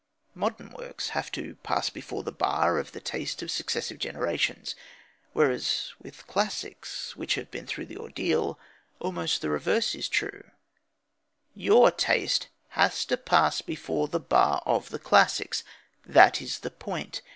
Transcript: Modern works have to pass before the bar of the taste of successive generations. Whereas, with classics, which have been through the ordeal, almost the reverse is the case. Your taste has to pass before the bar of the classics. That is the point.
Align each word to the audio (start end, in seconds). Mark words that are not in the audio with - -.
Modern 0.33 0.71
works 0.71 1.09
have 1.09 1.31
to 1.33 1.57
pass 1.61 1.91
before 1.91 2.23
the 2.23 2.31
bar 2.31 2.79
of 2.79 2.91
the 2.91 2.99
taste 2.99 3.43
of 3.43 3.51
successive 3.51 3.99
generations. 3.99 4.73
Whereas, 5.33 5.93
with 6.01 6.25
classics, 6.25 7.15
which 7.15 7.35
have 7.35 7.51
been 7.51 7.67
through 7.67 7.85
the 7.85 7.97
ordeal, 7.99 8.57
almost 8.99 9.41
the 9.43 9.51
reverse 9.51 9.93
is 9.93 10.09
the 10.09 10.31
case. 10.31 10.41
Your 11.53 11.91
taste 11.91 12.47
has 12.69 13.05
to 13.05 13.15
pass 13.15 13.61
before 13.61 14.07
the 14.07 14.19
bar 14.19 14.63
of 14.65 14.89
the 14.89 14.97
classics. 14.97 15.63
That 16.03 16.41
is 16.41 16.61
the 16.61 16.71
point. 16.71 17.21